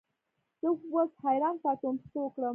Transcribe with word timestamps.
زه 0.61 0.67
اوس 0.93 1.11
حیران 1.23 1.55
پاتې 1.63 1.83
وم 1.85 1.95
چې 2.01 2.07
څه 2.11 2.19
وکړم. 2.21 2.49